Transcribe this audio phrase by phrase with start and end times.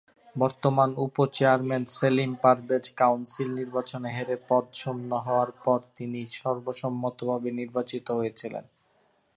[0.35, 8.65] বর্তমান উপ-চেয়ারম্যান সেলিম পারভেজ কাউন্সিল নির্বাচনে হেরে পদ শূন্য হওয়ার পরে তিনি সর্বসম্মতভাবে নির্বাচিত হয়েছিলেন।